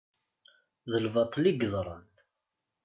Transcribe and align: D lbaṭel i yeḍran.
D 0.91 0.93
lbaṭel 1.05 1.43
i 1.51 1.53
yeḍran. 1.53 2.07